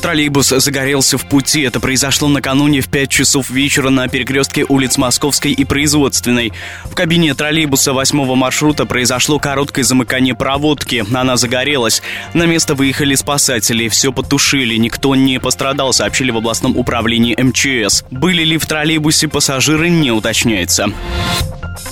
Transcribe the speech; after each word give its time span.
Троллейбус 0.00 0.48
загорелся 0.48 1.18
в 1.18 1.26
пути. 1.26 1.62
Это 1.62 1.80
произошло 1.80 2.28
накануне 2.28 2.80
в 2.80 2.88
5 2.88 3.08
часов 3.08 3.50
вечера 3.50 3.90
на 3.90 4.08
перекрестке 4.08 4.64
улиц 4.68 4.98
Московской 4.98 5.52
и 5.52 5.64
Производственной. 5.64 6.52
В 6.84 6.94
кабине 6.94 7.34
троллейбуса 7.34 7.92
8 7.92 8.34
маршрута 8.34 8.86
произошло 8.86 9.38
короткое 9.38 9.82
замыкание 9.82 10.34
проводки. 10.34 11.04
Она 11.12 11.36
загорелась. 11.36 12.02
На 12.34 12.46
место 12.46 12.74
выехали 12.74 13.14
спасатели. 13.14 13.88
Все 13.88 14.12
потушили. 14.12 14.76
Никто 14.76 15.14
не 15.14 15.40
пострадал, 15.40 15.92
сообщили 15.92 16.30
в 16.30 16.36
областном 16.36 16.76
управлении 16.76 17.36
МЧС. 17.36 18.04
Были 18.10 18.44
ли 18.44 18.58
в 18.58 18.66
троллейбусе 18.66 19.28
пассажиры, 19.28 19.88
не 19.88 20.12
уточняется. 20.12 20.92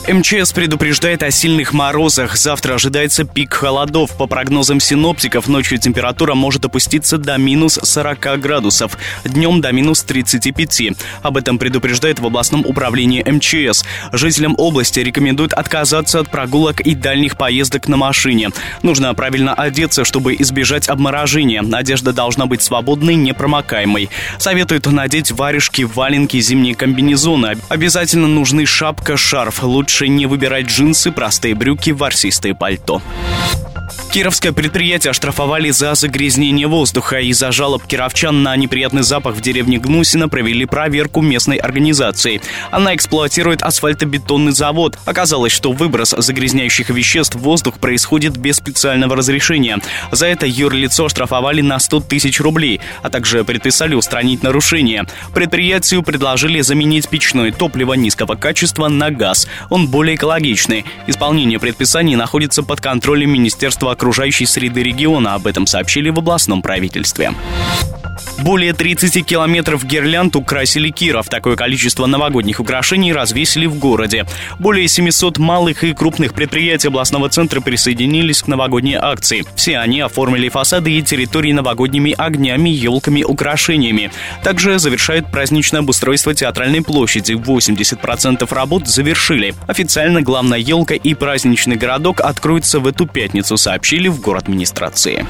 МЧС 0.07 0.53
предупреждает 0.53 1.23
о 1.23 1.31
сильных 1.31 1.73
морозах. 1.73 2.37
Завтра 2.37 2.75
ожидается 2.75 3.25
пик 3.25 3.55
холодов. 3.55 4.15
По 4.19 4.27
прогнозам 4.27 4.79
синоптиков, 4.79 5.49
ночью 5.49 5.79
температура 5.79 6.35
может 6.35 6.67
опуститься 6.67 7.17
до 7.17 7.39
минус 7.39 7.79
40 7.83 8.39
градусов, 8.39 8.99
днем 9.25 9.63
до 9.63 9.73
минус 9.73 10.03
35. 10.03 10.93
Об 11.23 11.39
этом 11.39 11.59
предупреждает 11.59 12.19
в 12.19 12.27
областном 12.27 12.67
управлении 12.67 13.23
МЧС. 13.23 13.85
Жителям 14.13 14.55
области 14.59 15.01
рекомендуют 15.01 15.55
отказаться 15.55 16.21
от 16.21 16.29
прогулок 16.29 16.83
и 16.83 16.95
дальних 16.95 17.39
поездок 17.39 17.89
на 17.89 17.97
машине. 17.97 18.51
Нужно 18.83 19.15
правильно 19.15 19.55
одеться, 19.55 20.05
чтобы 20.05 20.35
избежать 20.39 20.91
обморожения. 20.91 21.65
Одежда 21.73 22.13
должна 22.13 22.45
быть 22.45 22.61
свободной, 22.61 23.15
непромокаемой. 23.15 24.11
Советуют 24.39 24.85
надеть 24.85 25.33
варежки, 25.33 25.83
валенки, 25.83 26.39
зимние 26.41 26.75
комбинезоны. 26.75 27.57
Обязательно 27.71 28.29
нужны 28.29 28.67
шапка, 28.67 29.17
шарф. 29.17 29.63
Лучше 29.63 29.94
лучше 29.95 30.09
не 30.09 30.27
выбирать 30.27 30.67
джинсы, 30.67 31.13
простые 31.13 31.55
брюки, 31.55 31.91
ворсистые 31.91 32.57
пальто. 32.57 33.01
Кировское 34.15 34.53
предприятие 34.53 35.11
оштрафовали 35.11 35.71
за 35.71 35.93
загрязнение 35.97 36.69
воздуха. 36.69 37.19
Из-за 37.19 37.51
жалоб 37.51 37.85
кировчан 37.85 38.45
на 38.45 38.55
неприятный 38.55 39.03
запах 39.03 39.35
в 39.35 39.41
деревне 39.41 39.79
Гнусина 39.79 40.29
провели 40.29 40.67
проверку 40.67 41.21
местной 41.21 41.57
организации. 41.57 42.41
Она 42.71 42.95
эксплуатирует 42.95 43.65
асфальтобетонный 43.65 44.53
завод. 44.53 45.01
Оказалось, 45.05 45.51
что 45.51 45.73
выброс 45.73 46.15
загрязняющих 46.17 46.91
веществ 46.91 47.35
в 47.35 47.41
воздух 47.41 47.81
происходит 47.81 48.37
без 48.37 48.59
специального 48.59 49.17
разрешения. 49.17 49.81
За 50.13 50.27
это 50.27 50.47
юрлицо 50.47 51.07
оштрафовали 51.07 51.61
на 51.61 51.81
100 51.81 51.99
тысяч 52.03 52.41
рублей, 52.41 52.81
а 53.03 53.11
также 53.11 53.43
предписали 53.43 53.97
устранить 53.97 54.45
нарушение. 54.45 55.07
Предприятию 55.35 56.05
предложили 56.05 56.61
заменить 56.61 57.09
печное 57.09 57.51
топливо 57.51 57.95
низкого 57.95 58.37
качества 58.37 58.87
на 58.87 59.11
газ. 59.11 59.49
Он 59.71 59.89
более 59.89 60.15
экологичный. 60.15 60.85
Исполнение 61.09 61.59
предписаний 61.59 62.15
находится 62.15 62.63
под 62.63 62.81
контролем 62.81 63.31
Министерства 63.31 63.91
окружающей 64.05 64.45
среды 64.45 64.83
региона. 64.83 65.33
Об 65.33 65.47
этом 65.47 65.67
сообщили 65.67 66.11
в 66.11 66.19
областном 66.19 66.61
правительстве. 66.61 67.33
Более 68.39 68.73
30 68.73 69.25
километров 69.25 69.85
гирлянд 69.85 70.37
украсили 70.37 70.91
Киров. 70.91 71.29
Такое 71.29 71.57
количество 71.57 72.07
новогодних 72.07 72.61
украшений 72.61 73.13
развесили 73.13 73.67
в 73.67 73.79
городе. 73.79 74.27
Более 74.59 74.89
700 74.89 75.39
малых 75.39 75.85
и 75.85 75.95
крупных 75.95 76.35
предприятий 76.35 76.89
областного 76.89 77.29
центра 77.29 77.61
присоединились 77.61 78.43
к 78.43 78.49
новогодней 78.49 78.97
акции. 78.97 79.45
Все 79.55 79.79
они 79.79 80.01
оформили 80.01 80.49
фасады 80.49 80.93
и 80.93 81.03
территории 81.03 81.53
новогодними 81.53 82.15
огнями, 82.17 82.71
елками, 82.71 83.23
украшениями. 83.23 84.11
Также 84.43 84.79
завершает 84.79 85.31
праздничное 85.31 85.81
обустройство 85.81 86.35
театральной 86.35 86.83
площади. 86.83 87.33
80% 87.33 88.53
работ 88.53 88.89
завершили. 88.89 89.55
Официально 89.67 90.23
главная 90.23 90.59
елка 90.59 90.95
и 90.95 91.15
праздничный 91.15 91.77
городок 91.77 92.21
откроются 92.21 92.81
в 92.81 92.87
эту 92.87 93.07
пятницу, 93.07 93.57
сообщили 93.57 94.09
в 94.09 94.21
город 94.21 94.45
администрации. 94.45 95.25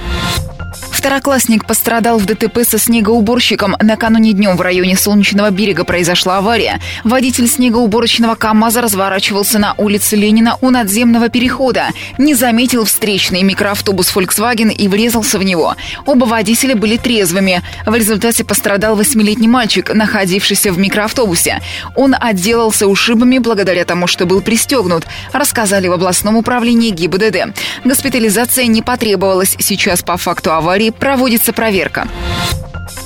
Второклассник 0.91 1.67
пострадал 1.67 2.19
в 2.19 2.27
ДТП 2.27 2.61
со 2.65 2.79
снегоуборщиком. 2.95 3.75
Накануне 3.83 4.35
днем 4.35 4.57
в 4.57 4.61
районе 4.61 4.97
Солнечного 4.97 5.51
берега 5.51 5.83
произошла 5.83 6.39
авария. 6.39 6.81
Водитель 7.03 7.49
снегоуборочного 7.49 8.37
КАМАЗа 8.37 8.83
разворачивался 8.83 9.59
на 9.59 9.75
улице 9.79 10.15
Ленина 10.15 10.59
у 10.61 10.71
надземного 10.71 11.29
перехода. 11.29 11.89
Не 12.19 12.35
заметил 12.35 12.85
встречный 12.85 13.43
микроавтобус 13.43 14.15
Volkswagen 14.15 14.73
и 14.73 14.87
врезался 14.87 15.41
в 15.41 15.43
него. 15.43 15.75
Оба 16.07 16.25
водителя 16.25 16.77
были 16.77 16.97
трезвыми. 16.97 17.63
В 17.85 17.93
результате 17.97 18.45
пострадал 18.45 18.95
восьмилетний 18.95 19.49
мальчик, 19.49 19.93
находившийся 19.93 20.71
в 20.71 20.79
микроавтобусе. 20.79 21.63
Он 21.97 22.15
отделался 22.17 22.87
ушибами 22.87 23.39
благодаря 23.39 23.85
тому, 23.85 24.07
что 24.07 24.25
был 24.25 24.41
пристегнут, 24.41 25.05
рассказали 25.33 25.89
в 25.89 25.93
областном 25.93 26.37
управлении 26.37 26.91
ГИБДД. 26.91 27.59
Госпитализация 27.85 28.67
не 28.67 28.83
потребовалась. 28.83 29.57
Сейчас 29.59 30.03
по 30.03 30.17
факту 30.17 30.53
аварии 30.53 30.91
проводится 30.91 31.53
проверка. 31.53 32.07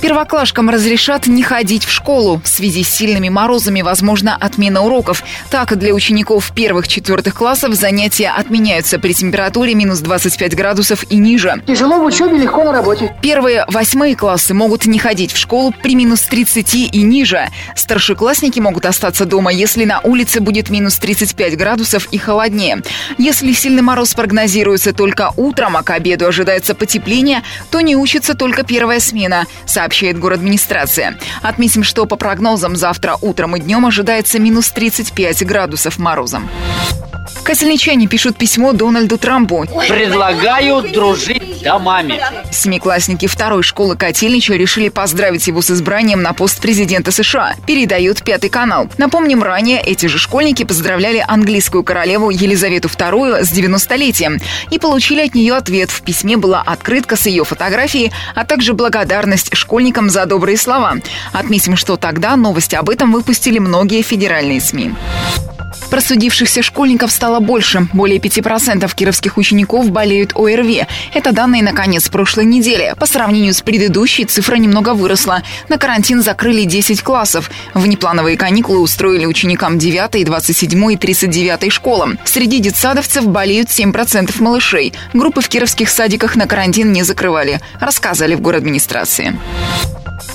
Первоклашкам 0.01 0.71
разрешат 0.71 1.27
не 1.27 1.43
ходить 1.43 1.85
в 1.85 1.91
школу. 1.91 2.41
В 2.45 2.49
связи 2.49 2.85
с 2.85 2.89
сильными 2.89 3.29
морозами 3.31 3.83
возможна 3.83 4.37
отмена 4.37 4.83
уроков. 4.83 5.25
Так, 5.51 5.77
для 5.77 5.93
учеников 5.93 6.53
первых-четвертых 6.55 7.35
классов 7.35 7.75
занятия 7.75 8.29
отменяются 8.29 9.01
при 9.01 9.13
температуре 9.13 9.75
минус 9.75 9.99
25 9.99 10.55
градусов 10.55 11.05
и 11.11 11.17
ниже. 11.17 11.61
Тяжело 11.67 11.99
в 11.99 12.05
учебе, 12.05 12.39
легко 12.39 12.63
на 12.63 12.73
работе. 12.73 13.13
Первые 13.23 13.65
восьмые 13.67 14.15
классы 14.15 14.55
могут 14.55 14.87
не 14.87 15.01
ходить 15.01 15.33
в 15.33 15.37
школу 15.37 15.75
при 15.83 15.97
минус 15.97 16.23
30 16.23 16.75
и 16.75 17.03
ниже. 17.03 17.49
Старшеклассники 17.75 18.61
могут 18.61 18.87
остаться 18.87 19.25
дома, 19.25 19.53
если 19.53 19.85
на 19.85 20.01
улице 20.01 20.41
будет 20.41 20.71
минус 20.71 20.97
35 20.99 21.57
градусов 21.57 22.07
и 22.13 22.19
холоднее. 22.19 22.83
Если 23.19 23.53
сильный 23.53 23.83
мороз 23.83 24.15
прогнозируется 24.15 24.93
только 24.93 25.33
утром, 25.37 25.77
а 25.77 25.83
к 25.83 25.91
обеду 25.91 26.29
ожидается 26.29 26.77
потепление, 26.77 27.43
то 27.73 27.81
не 27.81 27.97
учится 27.97 28.35
только 28.35 28.63
первая 28.63 29.01
смена, 29.01 29.47
сообщает 29.67 29.88
город 30.19 30.39
администрация. 30.39 31.19
Отметим, 31.43 31.83
что 31.83 32.07
по 32.07 32.17
прогнозам 32.17 32.77
завтра 32.77 33.17
утром 33.21 33.57
и 33.57 33.61
днем 33.61 33.87
ожидается 33.87 34.39
минус 34.39 34.71
35 34.71 35.45
градусов 35.45 35.99
морозом. 35.99 36.49
Косельничане 37.49 38.07
пишут 38.09 38.37
письмо 38.37 38.75
Дональду 38.75 39.17
Трампу. 39.17 39.65
Предлагаю 39.89 40.83
дружить 40.93 41.63
домами. 41.63 42.21
Семиклассники 42.53 43.27
второй 43.27 43.63
школы 43.63 43.97
Котельнича 43.97 44.53
решили 44.53 44.91
поздравить 44.91 45.47
его 45.47 45.63
с 45.63 45.71
избранием 45.71 46.21
на 46.21 46.35
пост 46.35 46.61
президента 46.61 47.11
США. 47.11 47.55
Передают 47.67 48.23
Пятый 48.23 48.51
канал. 48.51 48.91
Напомним, 48.99 49.43
ранее 49.43 49.81
эти 49.81 50.05
же 50.05 50.19
школьники 50.19 50.65
поздравляли 50.65 51.25
английскую 51.27 51.85
королеву 51.85 52.29
Елизавету 52.29 52.89
II 52.89 53.43
с 53.43 53.51
90-летием 53.51 54.43
и 54.71 54.79
получили 54.79 55.23
от 55.23 55.35
нее 55.35 55.55
ответ. 55.55 55.91
В 55.91 56.03
письме 56.03 56.37
была 56.37 56.61
открытка 56.61 57.17
с 57.17 57.25
ее 57.25 57.45
фотографией, 57.45 58.13
а 58.35 58.45
также 58.45 58.75
благодарность 58.75 59.57
школьникам 59.57 60.11
за 60.11 60.27
добрые 60.27 60.59
слова. 60.59 60.97
Отметим, 61.33 61.77
что 61.77 61.97
тогда 61.97 62.37
новости 62.37 62.75
об 62.75 62.91
этом 62.91 63.11
выпустили 63.11 63.59
многие 63.59 64.03
федеральные 64.03 64.61
СМИ. 64.61 64.93
Просудившихся 65.91 66.63
школьников 66.63 67.11
стало 67.11 67.41
больше. 67.41 67.89
Более 67.93 68.19
5% 68.19 68.95
кировских 68.95 69.39
учеников 69.39 69.91
болеют 69.91 70.33
ОРВИ. 70.37 70.87
Это 71.15 71.33
данные 71.33 71.63
на 71.63 71.73
конец 71.73 72.09
прошлой 72.09 72.45
недели. 72.45 72.95
По 72.99 73.07
сравнению 73.07 73.55
с 73.55 73.63
предыдущей 73.63 74.27
цифра 74.27 74.57
немного 74.57 74.95
выросла. 74.95 75.43
На 75.69 75.79
карантин 75.79 76.23
закрыли 76.23 76.65
10 76.65 77.03
классов. 77.03 77.51
Внеплановые 77.75 78.37
каникулы 78.37 78.81
устроили 78.81 79.25
ученикам 79.25 79.79
9, 79.79 80.25
27 80.25 80.93
и 80.93 80.97
39 80.97 81.73
школам. 81.73 82.19
Среди 82.25 82.59
детсадовцев 82.61 83.27
болеют 83.27 83.69
7% 83.69 84.43
малышей. 84.43 84.93
Группы 85.15 85.41
в 85.41 85.49
кировских 85.49 85.89
садиках 85.89 86.37
на 86.37 86.47
карантин 86.47 86.93
не 86.93 87.03
закрывали, 87.03 87.61
рассказали 87.81 88.35
в 88.35 88.41
город 88.41 88.59
администрации. 88.59 89.39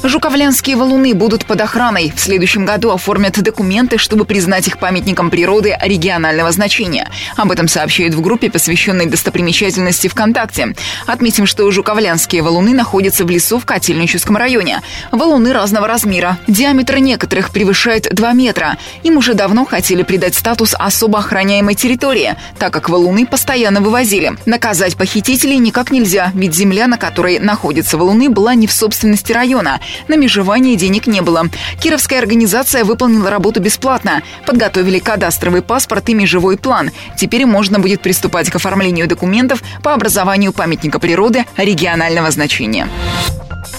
Жуковлянские 0.03 0.75
валуны 0.75 1.13
будут 1.13 1.45
под 1.45 1.61
охраной. 1.61 2.11
В 2.13 2.19
следующем 2.19 2.65
году 2.65 2.91
оформят 2.91 3.41
документы, 3.41 3.97
чтобы 3.97 4.25
признать 4.25 4.67
их 4.67 4.77
памятником 4.77 5.29
природы 5.29 5.77
регионального 5.81 6.51
значения. 6.51 7.09
Об 7.37 7.51
этом 7.53 7.69
сообщают 7.69 8.13
в 8.13 8.19
группе, 8.19 8.51
посвященной 8.51 9.05
достопримечательности 9.05 10.09
ВКонтакте. 10.09 10.75
Отметим, 11.07 11.45
что 11.45 11.71
жуковлянские 11.71 12.41
валуны 12.41 12.73
находятся 12.73 13.23
в 13.23 13.29
лесу 13.29 13.59
в 13.59 13.65
Котельническом 13.65 14.35
районе. 14.35 14.81
Валуны 15.11 15.53
разного 15.53 15.87
размера. 15.87 16.37
Диаметр 16.47 16.97
некоторых 16.97 17.51
превышает 17.51 18.13
2 18.13 18.33
метра. 18.33 18.77
Им 19.03 19.15
уже 19.15 19.35
давно 19.35 19.63
хотели 19.63 20.03
придать 20.03 20.35
статус 20.35 20.75
особо 20.77 21.19
охраняемой 21.19 21.75
территории, 21.75 22.35
так 22.59 22.73
как 22.73 22.89
валуны 22.89 23.25
постоянно 23.25 23.79
вывозили. 23.79 24.33
Наказать 24.45 24.97
похитителей 24.97 25.59
никак 25.59 25.91
нельзя, 25.91 26.33
ведь 26.33 26.53
земля, 26.53 26.87
на 26.87 26.97
которой 26.97 27.39
находятся 27.39 27.97
валуны, 27.97 28.29
была 28.29 28.53
не 28.53 28.67
в 28.67 28.73
собственности 28.73 29.31
района. 29.31 29.79
На 30.07 30.15
межевание 30.15 30.75
денег 30.75 31.07
не 31.07 31.21
было. 31.21 31.45
Кировская 31.79 32.19
организация 32.19 32.83
выполнила 32.83 33.29
работу 33.29 33.59
бесплатно. 33.59 34.21
Подготовили 34.45 34.99
кадастровый 34.99 35.61
паспорт 35.61 36.09
и 36.09 36.13
межевой 36.13 36.57
план. 36.57 36.91
Теперь 37.17 37.45
можно 37.45 37.79
будет 37.79 38.01
приступать 38.01 38.49
к 38.49 38.55
оформлению 38.55 39.07
документов 39.07 39.61
по 39.81 39.93
образованию 39.93 40.53
памятника 40.53 40.99
природы 40.99 41.45
регионального 41.57 42.31
значения. 42.31 42.87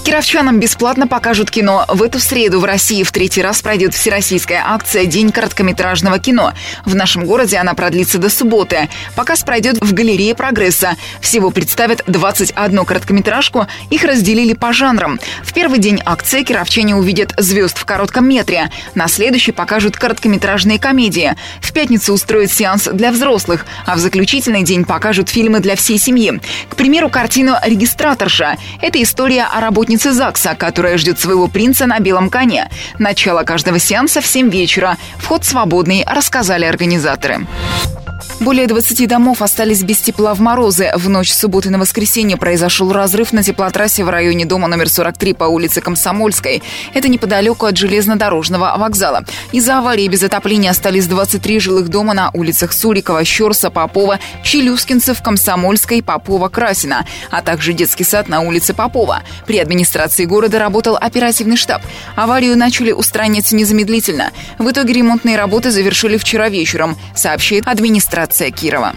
Кировчанам 0.05 0.61
бесплатно 0.61 1.09
покажут 1.09 1.51
кино. 1.51 1.87
В 1.89 2.03
эту 2.03 2.19
среду 2.19 2.61
в 2.61 2.65
России 2.65 3.03
в 3.03 3.11
третий 3.11 3.41
раз 3.41 3.63
пройдет 3.63 3.95
всероссийская 3.95 4.63
акция 4.63 5.07
«День 5.07 5.33
короткометражного 5.33 6.19
кино». 6.19 6.53
В 6.85 6.95
нашем 6.95 7.25
городе 7.25 7.57
она 7.57 7.73
продлится 7.73 8.19
до 8.19 8.29
субботы. 8.29 8.91
Показ 9.17 9.45
пройдет 9.45 9.79
в 9.81 9.95
галерее 9.95 10.35
«Прогресса». 10.35 10.97
Всего 11.23 11.51
представят 11.51 12.03
21 12.07 12.85
короткометражку. 12.85 13.67
Их 13.89 14.05
разделили 14.05 14.53
по 14.53 14.75
жанрам. 14.75 15.19
В 15.43 15.55
первый 15.55 15.79
день 15.79 16.03
акции 16.05 16.43
кировчане 16.43 16.95
увидят 16.97 17.33
звезд 17.39 17.79
в 17.79 17.87
коротком 17.87 18.29
метре. 18.29 18.71
На 18.95 19.09
следующий 19.09 19.53
покажут 19.53 19.97
короткометражные 19.97 20.79
комедии. 20.79 21.35
В 21.63 21.73
пятницу 21.73 22.13
устроят 22.13 22.53
сеанс 22.53 22.91
для 22.93 23.11
взрослых, 23.11 23.65
а 23.87 23.95
в 23.97 24.01
заключительный 24.01 24.65
день 24.65 24.85
покажут 24.85 25.31
фильмы 25.31 25.61
для 25.61 25.77
всей 25.77 25.97
семьи. 25.97 26.43
К 26.69 26.77
примеру, 26.77 27.09
картину 27.09 27.55
«Регистраторша». 27.65 28.59
Это 28.83 29.03
история 29.03 29.45
о 29.45 29.63
работе 29.63 29.94
работницы 29.95 30.13
ЗАГСа, 30.13 30.57
которая 30.57 30.99
ждет 30.99 31.21
своего 31.21 31.47
принца 31.47 31.87
на 31.87 32.01
белом 32.01 32.29
коне. 32.29 32.69
Начало 32.99 33.45
каждого 33.45 33.79
сеанса 33.79 34.21
в 34.21 34.27
7 34.27 34.51
вечера. 34.51 34.97
Вход 35.19 35.45
свободный, 35.45 36.05
рассказали 36.05 36.65
организаторы. 36.65 37.47
Более 38.45 38.67
20 38.67 39.09
домов 39.09 39.41
остались 39.41 39.83
без 39.83 40.01
тепла 40.01 40.35
в 40.35 40.41
морозы. 40.41 40.93
В 40.97 41.09
ночь 41.09 41.33
с 41.33 41.39
субботы 41.39 41.71
на 41.71 41.79
воскресенье 41.79 42.37
произошел 42.37 42.93
разрыв 42.93 43.33
на 43.33 43.43
теплотрассе 43.43 44.05
в 44.05 44.11
районе 44.11 44.45
дома 44.45 44.69
номер 44.69 44.91
43 44.91 45.33
по 45.33 45.45
улице 45.45 45.81
Комсомольской. 45.81 46.63
Это 46.93 47.09
неподалеку 47.09 47.65
от 47.65 47.79
железнодорожного 47.79 48.75
вокзала. 48.77 49.25
Из-за 49.53 49.79
аварии 49.79 50.09
без 50.09 50.23
отопления 50.25 50.71
остались 50.71 51.07
23 51.07 51.59
жилых 51.59 51.89
дома 51.89 52.13
на 52.13 52.31
улицах 52.35 52.75
Сурикова, 52.75 53.25
Щерса, 53.25 53.71
Попова, 53.71 54.19
Челюскинцев, 54.43 55.23
Комсомольской, 55.23 56.03
Попова, 56.03 56.51
Красина, 56.51 57.07
а 57.31 57.41
также 57.41 57.73
детский 57.73 58.05
сад 58.05 58.29
на 58.29 58.43
улице 58.43 58.75
Попова. 58.75 59.23
При 59.47 59.59
администрации 59.59 60.27
города 60.27 60.59
работал 60.59 60.99
оперативный 61.01 61.57
штаб. 61.57 61.81
Аварию 62.15 62.59
начали 62.59 62.93
устранять 62.93 63.53
незамедлительно. 63.53 64.33
В 64.59 64.71
итоге 64.71 64.93
ремонтные 64.93 65.39
работы 65.39 65.71
завершили 65.71 66.19
вчера 66.19 66.51
вечером, 66.51 66.99
сообщает 67.15 67.67
администрация 67.67 68.34
администрация 68.35 68.51
Кирова. 68.51 68.93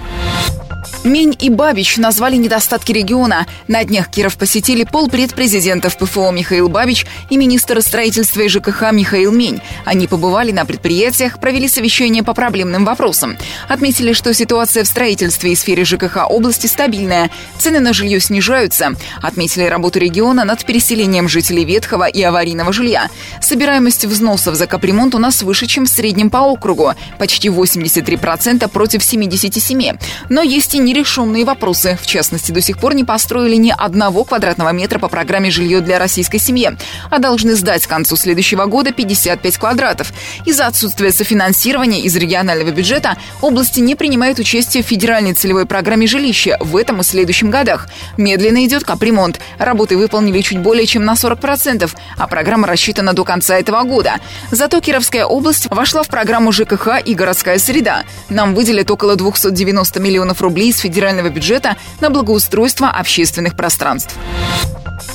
Мень 1.08 1.38
и 1.40 1.50
Бабич 1.50 1.96
назвали 1.98 2.36
недостатки 2.36 2.92
региона. 2.92 3.48
На 3.70 3.86
днях 3.86 4.10
Киров 4.10 4.38
посетили 4.38 4.84
полпред 4.84 5.34
президентов 5.34 5.98
ПФО 5.98 6.32
Михаил 6.32 6.68
Бабич 6.68 7.06
и 7.30 7.38
министр 7.38 7.82
строительства 7.82 8.42
и 8.42 8.50
ЖКХ 8.50 8.92
Михаил 8.92 9.32
Мень. 9.32 9.62
Они 9.86 10.06
побывали 10.06 10.52
на 10.52 10.66
предприятиях, 10.66 11.40
провели 11.40 11.70
совещание 11.70 12.24
по 12.24 12.34
проблемным 12.34 12.84
вопросам. 12.84 13.38
Отметили, 13.70 14.12
что 14.12 14.34
ситуация 14.34 14.84
в 14.84 14.88
строительстве 14.88 15.54
и 15.54 15.56
сфере 15.56 15.86
ЖКХ 15.86 16.30
области 16.30 16.68
стабильная. 16.68 17.32
Цены 17.58 17.80
на 17.80 17.94
жилье 17.94 18.20
снижаются. 18.20 18.92
Отметили 19.22 19.64
работу 19.64 20.00
региона 20.00 20.44
над 20.44 20.66
переселением 20.66 21.30
жителей 21.30 21.64
ветхого 21.64 22.08
и 22.08 22.22
аварийного 22.22 22.74
жилья. 22.74 23.10
Собираемость 23.40 24.04
взносов 24.04 24.56
за 24.56 24.68
капремонт 24.68 25.16
у 25.16 25.20
нас 25.20 25.42
выше, 25.42 25.68
чем 25.68 25.86
в 25.86 25.90
среднем 25.90 26.30
по 26.30 26.40
округу. 26.40 26.92
Почти 27.18 27.48
83% 27.48 28.68
против 28.68 29.02
77%. 29.02 30.00
Но 30.30 30.42
есть 30.42 30.76
и 30.76 30.80
нерешенные 30.80 30.97
вопросы. 31.46 31.98
В 32.02 32.06
частности, 32.08 32.52
до 32.52 32.62
сих 32.62 32.78
пор 32.78 32.96
не 32.96 33.04
построили 33.04 33.56
ни 33.56 33.74
одного 33.76 34.24
квадратного 34.24 34.72
метра 34.72 35.00
по 35.00 35.08
программе 35.08 35.52
«Жилье 35.52 35.82
для 35.82 36.00
российской 36.00 36.40
семьи», 36.40 36.72
а 37.10 37.20
должны 37.20 37.56
сдать 37.56 37.86
к 37.86 37.90
концу 37.90 38.16
следующего 38.16 38.66
года 38.66 38.92
55 38.92 39.58
квадратов. 39.58 40.12
Из-за 40.46 40.68
отсутствия 40.68 41.12
софинансирования 41.12 42.02
из 42.02 42.16
регионального 42.16 42.72
бюджета 42.72 43.18
области 43.42 43.80
не 43.80 43.96
принимают 43.96 44.40
участие 44.40 44.84
в 44.84 44.88
федеральной 44.88 45.34
целевой 45.34 45.66
программе 45.66 46.08
жилища 46.08 46.58
в 46.60 46.76
этом 46.76 47.02
и 47.02 47.04
следующем 47.04 47.52
годах. 47.52 47.88
Медленно 48.18 48.66
идет 48.66 48.84
капремонт. 48.84 49.40
Работы 49.60 49.98
выполнили 49.98 50.42
чуть 50.42 50.60
более 50.60 50.86
чем 50.86 51.06
на 51.06 51.14
40%, 51.14 51.90
а 52.18 52.28
программа 52.28 52.68
рассчитана 52.68 53.14
до 53.14 53.24
конца 53.24 53.58
этого 53.58 53.84
года. 53.84 54.16
Зато 54.52 54.80
Кировская 54.80 55.26
область 55.26 55.68
вошла 55.70 56.04
в 56.04 56.08
программу 56.08 56.52
ЖКХ 56.52 57.00
и 57.06 57.14
городская 57.14 57.60
среда. 57.60 58.04
Нам 58.30 58.56
выделят 58.56 58.90
около 58.90 59.16
290 59.16 60.00
миллионов 60.00 60.42
рублей 60.42 60.70
из 60.70 60.78
федерального 60.88 61.30
бюджета 61.30 61.76
на 62.00 62.10
благоустройство 62.10 62.90
общественных 62.90 63.56
пространств. 63.58 64.16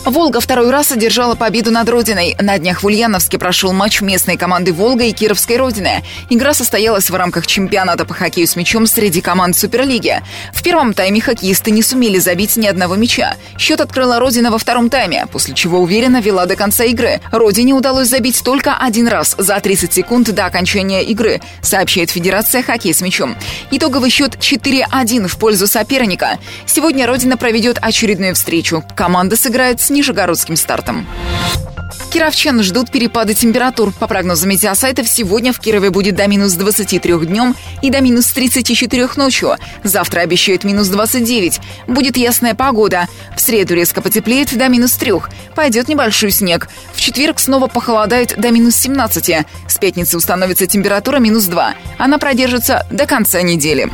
«Волга» 0.04 0.40
второй 0.40 0.70
раз 0.70 0.90
одержала 0.92 1.34
победу 1.34 1.70
над 1.70 1.88
Родиной. 1.88 2.36
На 2.40 2.58
днях 2.58 2.82
в 2.82 2.86
Ульяновске 2.86 3.38
прошел 3.38 3.72
матч 3.72 4.00
местной 4.00 4.36
команды 4.36 4.72
«Волга» 4.72 5.04
и 5.04 5.12
Кировской 5.12 5.56
Родины. 5.56 6.02
Игра 6.28 6.54
состоялась 6.54 7.08
в 7.08 7.14
рамках 7.14 7.46
чемпионата 7.46 8.04
по 8.04 8.12
хоккею 8.12 8.46
с 8.46 8.56
мячом 8.56 8.86
среди 8.86 9.20
команд 9.20 9.56
Суперлиги. 9.56 10.20
В 10.52 10.62
первом 10.62 10.92
тайме 10.92 11.20
хоккеисты 11.20 11.70
не 11.70 11.82
сумели 11.82 12.18
забить 12.18 12.56
ни 12.56 12.66
одного 12.66 12.96
мяча. 12.96 13.36
Счет 13.58 13.80
открыла 13.80 14.18
Родина 14.18 14.50
во 14.50 14.58
втором 14.58 14.90
тайме, 14.90 15.26
после 15.30 15.54
чего 15.54 15.78
уверенно 15.78 16.20
вела 16.20 16.46
до 16.46 16.56
конца 16.56 16.84
игры. 16.84 17.20
Родине 17.30 17.72
удалось 17.72 18.08
забить 18.08 18.42
только 18.42 18.76
один 18.76 19.06
раз 19.06 19.36
за 19.38 19.58
30 19.60 19.92
секунд 19.92 20.32
до 20.32 20.46
окончания 20.46 21.04
игры, 21.04 21.40
сообщает 21.62 22.10
Федерация 22.10 22.62
хоккея 22.62 22.92
с 22.92 23.00
мячом. 23.02 23.36
Итоговый 23.70 24.10
счет 24.10 24.34
4-1 24.34 25.28
в 25.28 25.36
пользу 25.38 25.61
соперника. 25.66 26.38
Сегодня 26.66 27.06
Родина 27.06 27.36
проведет 27.36 27.78
очередную 27.80 28.34
встречу. 28.34 28.84
Команда 28.96 29.36
сыграет 29.36 29.80
с 29.80 29.90
нижегородским 29.90 30.56
стартом. 30.56 31.06
Кировчан 32.12 32.62
ждут 32.62 32.90
перепады 32.90 33.32
температур. 33.32 33.90
По 33.90 34.06
прогнозам 34.06 34.50
метеосайтов, 34.50 35.08
сегодня 35.08 35.50
в 35.50 35.60
Кирове 35.60 35.88
будет 35.88 36.14
до 36.14 36.26
минус 36.26 36.52
23 36.52 37.26
днем 37.26 37.56
и 37.80 37.88
до 37.88 38.02
минус 38.02 38.26
34 38.26 39.08
ночью. 39.16 39.56
Завтра 39.82 40.20
обещают 40.20 40.64
минус 40.64 40.88
29. 40.88 41.60
Будет 41.86 42.18
ясная 42.18 42.54
погода. 42.54 43.08
В 43.34 43.40
среду 43.40 43.74
резко 43.74 44.02
потеплеет 44.02 44.54
до 44.54 44.68
минус 44.68 44.92
3. 44.92 45.12
Пойдет 45.54 45.88
небольшой 45.88 46.32
снег. 46.32 46.68
В 46.92 47.00
четверг 47.00 47.40
снова 47.40 47.66
похолодает 47.66 48.38
до 48.38 48.50
минус 48.50 48.76
17. 48.76 49.46
С 49.66 49.78
пятницы 49.78 50.18
установится 50.18 50.66
температура 50.66 51.16
минус 51.16 51.44
2. 51.44 51.74
Она 51.96 52.18
продержится 52.18 52.86
до 52.90 53.06
конца 53.06 53.40
недели. 53.40 53.90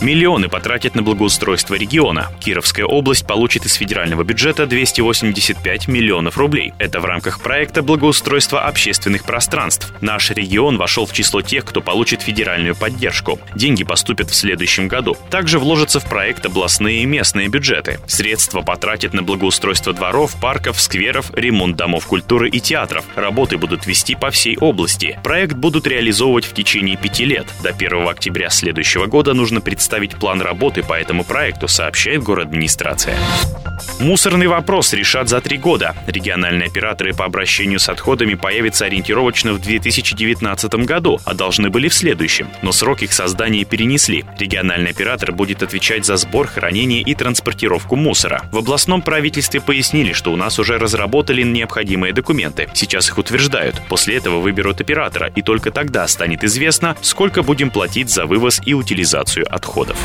Миллионы 0.00 0.48
потратят 0.48 0.94
на 0.94 1.02
благоустройство 1.02 1.74
региона. 1.74 2.30
Кировская 2.40 2.84
область 2.84 3.26
получит 3.26 3.64
из 3.64 3.74
федерального 3.74 4.22
бюджета 4.22 4.66
285 4.66 5.88
миллионов 5.88 6.36
рублей. 6.36 6.74
Это 6.78 7.00
в 7.00 7.04
рамках 7.04 7.40
проекта 7.40 7.82
благоустройства 7.82 8.66
общественных 8.66 9.24
пространств. 9.24 9.94
Наш 10.02 10.30
регион 10.30 10.76
вошел 10.76 11.06
в 11.06 11.12
число 11.12 11.40
тех, 11.40 11.64
кто 11.64 11.80
получит 11.80 12.22
федеральную 12.22 12.74
поддержку. 12.74 13.40
Деньги 13.54 13.84
поступят 13.84 14.30
в 14.30 14.34
следующем 14.34 14.88
году. 14.88 15.16
Также 15.30 15.58
вложатся 15.58 16.00
в 16.00 16.08
проект 16.08 16.44
областные 16.44 17.02
и 17.02 17.06
местные 17.06 17.48
бюджеты. 17.48 17.98
Средства 18.06 18.60
потратят 18.60 19.14
на 19.14 19.22
благоустройство 19.22 19.92
дворов, 19.92 20.36
парков, 20.40 20.80
скверов, 20.80 21.30
ремонт 21.34 21.76
домов 21.76 22.06
культуры 22.06 22.50
и 22.50 22.60
театров. 22.60 23.04
Работы 23.14 23.56
будут 23.56 23.86
вести 23.86 24.16
по 24.16 24.30
всей 24.30 24.58
области. 24.58 25.18
Проект 25.22 25.54
будут 25.54 25.86
реализовывать 25.86 26.44
в 26.44 26.52
течение 26.52 26.96
пяти 26.96 27.24
лет. 27.24 27.46
До 27.62 27.70
1 27.70 28.06
октября 28.06 28.50
следующего 28.50 29.06
года 29.06 29.32
нужно 29.32 29.60
представить 29.62 29.93
представить 29.94 30.18
план 30.18 30.42
работы 30.42 30.82
по 30.82 30.94
этому 30.94 31.24
проекту, 31.24 31.68
сообщает 31.68 32.22
город 32.22 32.48
администрация. 32.48 33.16
Мусорный 34.00 34.48
вопрос 34.48 34.92
решат 34.92 35.28
за 35.28 35.40
три 35.40 35.56
года. 35.56 35.94
Региональные 36.06 36.66
операторы 36.66 37.14
по 37.14 37.24
обращению 37.24 37.78
с 37.78 37.88
отходами 37.88 38.34
появятся 38.34 38.86
ориентировочно 38.86 39.52
в 39.52 39.60
2019 39.60 40.74
году, 40.86 41.20
а 41.24 41.34
должны 41.34 41.70
были 41.70 41.88
в 41.88 41.94
следующем. 41.94 42.48
Но 42.62 42.72
срок 42.72 43.02
их 43.02 43.12
создания 43.12 43.64
перенесли. 43.64 44.24
Региональный 44.38 44.90
оператор 44.90 45.32
будет 45.32 45.62
отвечать 45.62 46.04
за 46.04 46.16
сбор, 46.16 46.46
хранение 46.48 47.02
и 47.02 47.14
транспортировку 47.14 47.96
мусора. 47.96 48.42
В 48.52 48.58
областном 48.58 49.00
правительстве 49.02 49.60
пояснили, 49.60 50.12
что 50.12 50.32
у 50.32 50.36
нас 50.36 50.58
уже 50.58 50.78
разработали 50.78 51.42
необходимые 51.42 52.12
документы. 52.12 52.68
Сейчас 52.74 53.08
их 53.08 53.18
утверждают. 53.18 53.80
После 53.88 54.16
этого 54.16 54.40
выберут 54.40 54.80
оператора, 54.80 55.30
и 55.34 55.42
только 55.42 55.70
тогда 55.70 56.06
станет 56.08 56.42
известно, 56.42 56.96
сколько 57.00 57.42
будем 57.42 57.70
платить 57.70 58.10
за 58.10 58.26
вывоз 58.26 58.60
и 58.64 58.74
утилизацию 58.74 59.46
отходов 59.52 59.73
отходов. 59.74 59.96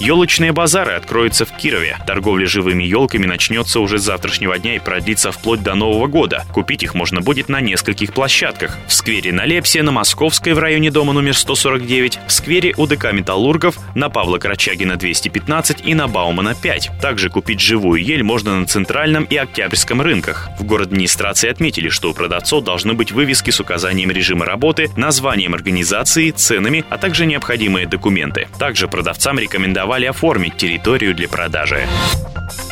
Елочные 0.00 0.52
базары 0.52 0.92
откроются 0.92 1.44
в 1.44 1.50
Кирове. 1.56 1.98
Торговля 2.06 2.46
живыми 2.46 2.84
елками 2.84 3.26
начнется 3.26 3.80
уже 3.80 3.98
с 3.98 4.02
завтрашнего 4.02 4.56
дня 4.56 4.76
и 4.76 4.78
продлится 4.78 5.32
вплоть 5.32 5.62
до 5.62 5.74
Нового 5.74 6.06
года. 6.06 6.44
Купить 6.52 6.84
их 6.84 6.94
можно 6.94 7.20
будет 7.20 7.48
на 7.48 7.60
нескольких 7.60 8.12
площадках. 8.12 8.78
В 8.86 8.92
сквере 8.92 9.32
на 9.32 9.44
Лепсе, 9.44 9.82
на 9.82 9.90
Московской 9.90 10.52
в 10.52 10.60
районе 10.60 10.92
дома 10.92 11.12
номер 11.12 11.36
149, 11.36 12.20
в 12.28 12.32
сквере 12.32 12.74
УДК 12.76 13.12
«Металлургов», 13.12 13.76
на 13.96 14.08
Павла 14.08 14.38
Карачагина 14.38 14.96
215 14.96 15.84
и 15.84 15.94
на 15.94 16.06
Баумана 16.06 16.54
5. 16.54 16.90
Также 17.02 17.28
купить 17.28 17.60
живую 17.60 18.02
ель 18.02 18.22
можно 18.22 18.60
на 18.60 18.66
Центральном 18.66 19.24
и 19.24 19.36
Октябрьском 19.36 20.00
рынках. 20.00 20.48
В 20.60 20.64
город 20.64 20.88
администрации 20.88 21.50
отметили, 21.50 21.88
что 21.88 22.10
у 22.10 22.14
продавцов 22.14 22.62
должны 22.62 22.94
быть 22.94 23.10
вывески 23.10 23.50
с 23.50 23.58
указанием 23.58 24.12
режима 24.12 24.44
работы, 24.44 24.90
названием 24.96 25.54
организации, 25.54 26.30
ценами, 26.30 26.84
а 26.88 26.98
также 26.98 27.26
необходимые 27.26 27.88
документы. 27.88 28.46
Также 28.60 28.77
Также 28.78 28.86
продавцам 28.86 29.40
рекомендовали 29.40 30.06
оформить 30.06 30.56
территорию 30.56 31.12
для 31.12 31.28
продажи. 31.28 31.88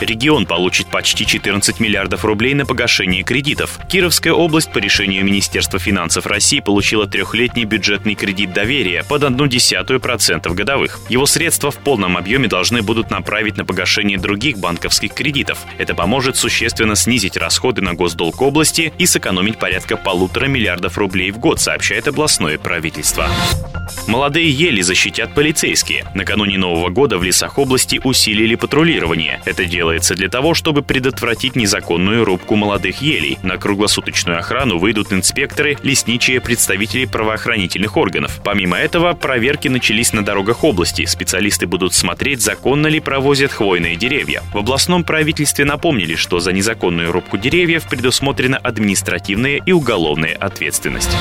Регион 0.00 0.46
получит 0.46 0.86
почти 0.86 1.26
14 1.26 1.80
миллиардов 1.80 2.25
рублей 2.25 2.54
на 2.54 2.66
погашение 2.66 3.22
кредитов. 3.22 3.78
Кировская 3.88 4.32
область 4.32 4.70
по 4.72 4.78
решению 4.78 5.25
Министерства 5.25 5.78
финансов 5.78 6.26
России 6.26 6.60
получила 6.60 7.06
трехлетний 7.06 7.64
бюджетный 7.64 8.14
кредит 8.14 8.52
доверия 8.52 9.04
под 9.04 9.25
одну 9.25 9.46
десятую 9.46 10.00
процентов 10.00 10.54
годовых. 10.54 11.00
Его 11.08 11.26
средства 11.26 11.70
в 11.70 11.78
полном 11.78 12.16
объеме 12.16 12.46
должны 12.46 12.82
будут 12.82 13.10
направить 13.10 13.56
на 13.56 13.64
погашение 13.64 14.18
других 14.18 14.58
банковских 14.58 15.14
кредитов. 15.14 15.58
Это 15.78 15.94
поможет 15.94 16.36
существенно 16.36 16.94
снизить 16.94 17.36
расходы 17.36 17.82
на 17.82 17.94
госдолг 17.94 18.42
области 18.42 18.92
и 18.98 19.06
сэкономить 19.06 19.58
порядка 19.58 19.96
полутора 19.96 20.46
миллиардов 20.46 20.98
рублей 20.98 21.30
в 21.30 21.38
год, 21.38 21.60
сообщает 21.60 22.06
областное 22.06 22.58
правительство. 22.58 23.28
Молодые 24.06 24.50
ели 24.50 24.82
защитят 24.82 25.34
полицейские. 25.34 25.95
Накануне 26.14 26.58
Нового 26.58 26.88
года 26.88 27.18
в 27.18 27.22
лесах 27.22 27.58
области 27.58 28.00
усилили 28.02 28.54
патрулирование. 28.54 29.40
Это 29.44 29.64
делается 29.64 30.14
для 30.14 30.28
того, 30.28 30.54
чтобы 30.54 30.82
предотвратить 30.82 31.56
незаконную 31.56 32.24
рубку 32.24 32.56
молодых 32.56 33.00
елей. 33.02 33.38
На 33.42 33.56
круглосуточную 33.56 34.38
охрану 34.38 34.78
выйдут 34.78 35.12
инспекторы, 35.12 35.76
лесничие, 35.82 36.40
представители 36.40 37.04
правоохранительных 37.04 37.96
органов. 37.96 38.40
Помимо 38.42 38.76
этого, 38.76 39.14
проверки 39.14 39.68
начались 39.68 40.12
на 40.12 40.24
дорогах 40.24 40.64
области. 40.64 41.04
Специалисты 41.04 41.66
будут 41.66 41.94
смотреть, 41.94 42.40
законно 42.40 42.86
ли 42.86 43.00
провозят 43.00 43.52
хвойные 43.52 43.96
деревья. 43.96 44.42
В 44.52 44.58
областном 44.58 45.04
правительстве 45.04 45.64
напомнили, 45.64 46.16
что 46.16 46.40
за 46.40 46.52
незаконную 46.52 47.12
рубку 47.12 47.38
деревьев 47.38 47.88
предусмотрена 47.88 48.58
административная 48.58 49.60
и 49.64 49.72
уголовная 49.72 50.34
ответственность. 50.34 51.16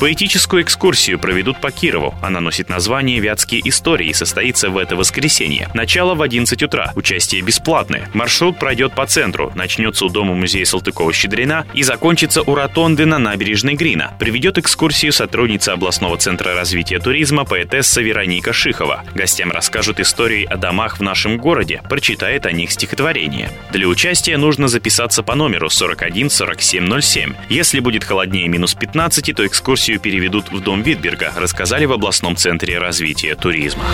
Поэтическую 0.00 0.62
экскурсию 0.62 1.18
проведут 1.18 1.60
по 1.60 1.70
Кирову. 1.70 2.14
Она 2.22 2.40
носит 2.40 2.68
название 2.68 3.18
«Вятские 3.20 3.68
истории» 3.68 3.97
и 4.04 4.12
состоится 4.12 4.70
в 4.70 4.78
это 4.78 4.96
воскресенье. 4.96 5.68
Начало 5.74 6.14
в 6.14 6.22
11 6.22 6.62
утра. 6.62 6.92
Участие 6.94 7.42
бесплатное. 7.42 8.08
Маршрут 8.14 8.58
пройдет 8.58 8.94
по 8.94 9.06
центру. 9.06 9.52
Начнется 9.54 10.06
у 10.06 10.08
Дома 10.08 10.34
музея 10.34 10.64
Салтыкова-Щедрина 10.64 11.66
и 11.74 11.82
закончится 11.82 12.42
у 12.42 12.54
Ротонды 12.54 13.06
на 13.06 13.18
набережной 13.18 13.74
Грина. 13.74 14.14
Приведет 14.18 14.58
экскурсию 14.58 15.12
сотрудница 15.12 15.72
областного 15.72 16.16
центра 16.18 16.54
развития 16.54 16.98
туризма 16.98 17.44
поэтесса 17.44 18.00
Вероника 18.00 18.52
Шихова. 18.52 19.04
Гостям 19.14 19.50
расскажут 19.50 20.00
истории 20.00 20.44
о 20.44 20.56
домах 20.56 20.98
в 20.98 21.02
нашем 21.02 21.38
городе, 21.38 21.82
прочитает 21.88 22.46
о 22.46 22.52
них 22.52 22.70
стихотворение. 22.70 23.50
Для 23.72 23.88
участия 23.88 24.36
нужно 24.36 24.68
записаться 24.68 25.22
по 25.22 25.34
номеру 25.34 25.68
41 25.68 26.28
4707. 26.28 27.34
Если 27.48 27.80
будет 27.80 28.04
холоднее 28.04 28.48
минус 28.48 28.74
15, 28.74 29.34
то 29.34 29.46
экскурсию 29.46 30.00
переведут 30.00 30.50
в 30.50 30.60
Дом 30.60 30.82
Витберга, 30.82 31.32
рассказали 31.36 31.84
в 31.84 31.92
областном 31.92 32.36
центре 32.36 32.78
развития 32.78 33.34
туризма. 33.34 33.84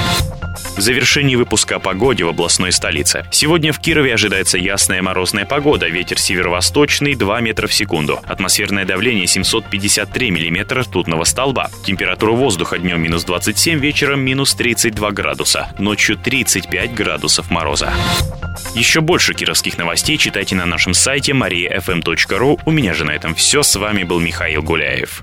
В 0.76 0.80
завершении 0.80 1.36
выпуска 1.36 1.76
о 1.76 1.78
погоде 1.78 2.24
в 2.24 2.28
областной 2.28 2.72
столице. 2.72 3.24
Сегодня 3.30 3.72
в 3.72 3.78
Кирове 3.78 4.12
ожидается 4.14 4.58
ясная 4.58 5.02
морозная 5.02 5.46
погода, 5.46 5.86
ветер 5.86 6.18
северо-восточный 6.18 7.14
2 7.14 7.40
метра 7.40 7.68
в 7.68 7.72
секунду. 7.72 8.20
Атмосферное 8.24 8.84
давление 8.84 9.28
753 9.28 10.30
миллиметра 10.32 10.82
ртутного 10.82 11.22
столба. 11.24 11.70
Температура 11.84 12.32
воздуха 12.32 12.78
днем 12.78 13.00
минус 13.00 13.22
27, 13.24 13.78
вечером 13.78 14.20
минус 14.20 14.54
32 14.54 15.12
градуса. 15.12 15.72
Ночью 15.78 16.16
35 16.16 16.92
градусов 16.92 17.50
мороза. 17.52 17.92
Еще 18.74 19.00
больше 19.00 19.32
кировских 19.32 19.78
новостей 19.78 20.18
читайте 20.18 20.56
на 20.56 20.66
нашем 20.66 20.92
сайте 20.92 21.32
mariafm.ru. 21.32 22.58
У 22.66 22.70
меня 22.72 22.94
же 22.94 23.04
на 23.04 23.12
этом 23.12 23.36
все. 23.36 23.62
С 23.62 23.76
вами 23.76 24.02
был 24.02 24.18
Михаил 24.18 24.62
Гуляев. 24.62 25.22